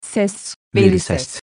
Ses, 0.00 0.54
veri 0.74 0.84
veri 0.84 0.98
ses. 0.98 1.22
ses. 1.22 1.40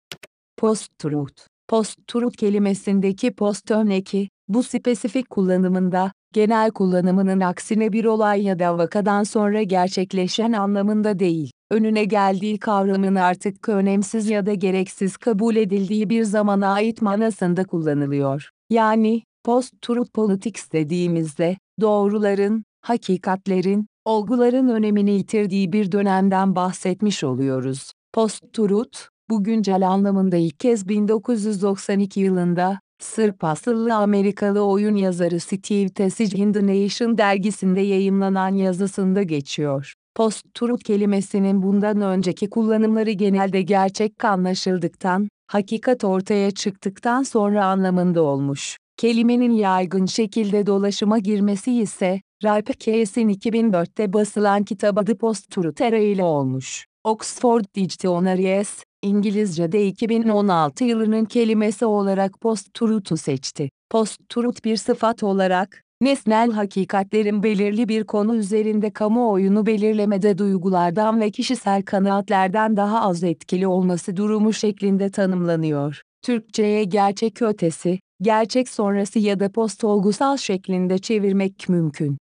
Post-truth. 0.56 1.46
Post-truth 1.68 2.36
kelimesindeki 2.36 3.32
post 3.32 3.70
örneki, 3.70 4.28
bu 4.48 4.62
spesifik 4.62 5.30
kullanımında, 5.30 6.12
genel 6.32 6.70
kullanımının 6.70 7.40
aksine 7.40 7.92
bir 7.92 8.04
olay 8.04 8.42
ya 8.42 8.58
da 8.58 8.78
vakadan 8.78 9.22
sonra 9.22 9.62
gerçekleşen 9.62 10.52
anlamında 10.52 11.18
değil, 11.18 11.50
önüne 11.70 12.04
geldiği 12.04 12.58
kavramın 12.58 13.14
artık 13.14 13.68
önemsiz 13.68 14.30
ya 14.30 14.46
da 14.46 14.54
gereksiz 14.54 15.16
kabul 15.16 15.56
edildiği 15.56 16.10
bir 16.10 16.24
zamana 16.24 16.72
ait 16.72 17.02
manasında 17.02 17.64
kullanılıyor. 17.64 18.50
Yani, 18.70 19.22
post-truth 19.44 20.10
politics 20.14 20.72
dediğimizde, 20.72 21.56
doğruların, 21.80 22.64
hakikatlerin, 22.82 23.86
olguların 24.04 24.68
önemini 24.68 25.10
yitirdiği 25.10 25.72
bir 25.72 25.92
dönemden 25.92 26.56
bahsetmiş 26.56 27.24
oluyoruz. 27.24 27.92
Post-truth, 28.12 28.98
bu 29.30 29.44
güncel 29.44 29.88
anlamında 29.88 30.36
ilk 30.36 30.60
kez 30.60 30.88
1992 30.88 32.20
yılında, 32.20 32.80
Sırp 33.00 33.44
asıllı 33.44 33.94
Amerikalı 33.94 34.64
oyun 34.64 34.96
yazarı 34.96 35.40
Steve 35.40 35.88
Tessage 35.88 36.38
in 36.38 36.52
The 36.52 36.66
Nation 36.66 37.18
dergisinde 37.18 37.80
yayımlanan 37.80 38.54
yazısında 38.54 39.22
geçiyor. 39.22 39.94
Post-truth 40.14 40.84
kelimesinin 40.84 41.62
bundan 41.62 42.00
önceki 42.00 42.50
kullanımları 42.50 43.10
genelde 43.10 43.62
gerçek 43.62 44.24
anlaşıldıktan, 44.24 45.28
hakikat 45.46 46.04
ortaya 46.04 46.50
çıktıktan 46.50 47.22
sonra 47.22 47.66
anlamında 47.66 48.22
olmuş. 48.22 48.76
Kelimenin 48.96 49.52
yaygın 49.52 50.06
şekilde 50.06 50.66
dolaşıma 50.66 51.18
girmesi 51.18 51.80
ise, 51.80 52.20
Ralph 52.44 52.72
Keyes'in 52.78 53.28
2004'te 53.28 54.12
basılan 54.12 54.64
kitabı 54.64 55.04
The 55.04 55.14
Post-Truth 55.14 56.12
ile 56.12 56.24
olmuş. 56.24 56.89
Oxford 57.04 57.64
Dictionaries, 57.74 58.84
İngilizce'de 59.02 59.86
2016 59.86 60.84
yılının 60.84 61.24
kelimesi 61.24 61.86
olarak 61.86 62.40
post-truth'u 62.40 63.16
seçti. 63.16 63.70
Post-truth 63.90 64.64
bir 64.64 64.76
sıfat 64.76 65.22
olarak, 65.22 65.82
nesnel 66.00 66.52
hakikatlerin 66.52 67.42
belirli 67.42 67.88
bir 67.88 68.04
konu 68.04 68.36
üzerinde 68.36 68.90
kamuoyunu 68.90 69.66
belirlemede 69.66 70.38
duygulardan 70.38 71.20
ve 71.20 71.30
kişisel 71.30 71.82
kanaatlerden 71.82 72.76
daha 72.76 73.00
az 73.02 73.24
etkili 73.24 73.66
olması 73.66 74.16
durumu 74.16 74.52
şeklinde 74.52 75.10
tanımlanıyor. 75.10 76.00
Türkçe'ye 76.22 76.84
gerçek 76.84 77.42
ötesi, 77.42 77.98
gerçek 78.22 78.68
sonrası 78.68 79.18
ya 79.18 79.40
da 79.40 79.52
post-olgusal 79.52 80.36
şeklinde 80.36 80.98
çevirmek 80.98 81.68
mümkün. 81.68 82.18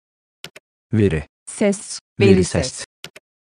Veri. 0.92 1.22
Ses, 1.50 1.98
Veri 2.20 2.30
veri 2.30 2.44
ses. 2.44 2.72
ses. 2.72 2.84